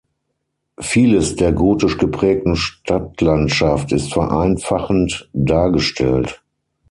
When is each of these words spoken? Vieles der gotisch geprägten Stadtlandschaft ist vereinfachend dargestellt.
Vieles 0.79 1.35
der 1.35 1.51
gotisch 1.51 1.99
geprägten 1.99 2.55
Stadtlandschaft 2.55 3.91
ist 3.91 4.11
vereinfachend 4.13 5.29
dargestellt. 5.33 6.41